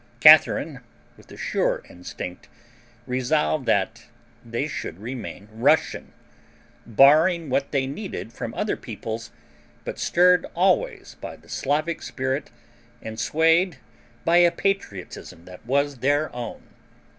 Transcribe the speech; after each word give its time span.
Catharine, 0.19 0.79
with 1.15 1.31
a 1.31 1.37
sure 1.37 1.83
instinct, 1.87 2.49
resolved 3.05 3.67
that 3.67 4.05
they 4.43 4.67
should 4.67 4.97
remain 4.99 5.47
Russian, 5.51 6.11
borrowing 6.87 7.51
what 7.51 7.71
they 7.71 7.85
needed 7.85 8.33
from 8.33 8.51
other 8.55 8.75
peoples, 8.75 9.29
but 9.85 9.99
stirred 9.99 10.47
always 10.55 11.17
by 11.21 11.35
the 11.35 11.49
Slavic 11.49 12.01
spirit 12.01 12.49
and 12.99 13.19
swayed 13.19 13.77
by 14.25 14.37
a 14.37 14.49
patriotism 14.49 15.45
that 15.45 15.63
was 15.67 15.97
their 15.99 16.35
own. 16.35 16.63